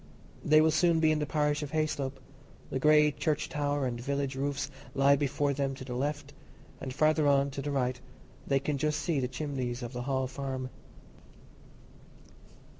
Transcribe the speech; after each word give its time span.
They 0.43 0.61
will 0.61 0.71
soon 0.71 0.99
be 0.99 1.11
in 1.11 1.19
the 1.19 1.27
parish 1.27 1.61
of 1.61 1.73
Hayslope; 1.73 2.19
the 2.71 2.79
grey 2.79 3.11
church 3.11 3.49
tower 3.49 3.85
and 3.85 4.01
village 4.01 4.35
roofs 4.35 4.71
lie 4.95 5.15
before 5.15 5.53
them 5.53 5.75
to 5.75 5.85
the 5.85 5.93
left, 5.93 6.33
and 6.79 6.91
farther 6.91 7.27
on, 7.27 7.51
to 7.51 7.61
the 7.61 7.69
right, 7.69 8.01
they 8.47 8.59
can 8.59 8.79
just 8.79 8.99
see 8.99 9.19
the 9.19 9.27
chimneys 9.27 9.83
of 9.83 9.93
the 9.93 10.01
Hall 10.01 10.25
Farm. 10.25 10.71